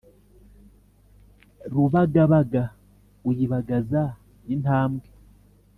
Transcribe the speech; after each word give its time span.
rubagabaga 1.73 2.63
uyibagaza 3.29 4.03
intambwe 4.53 5.07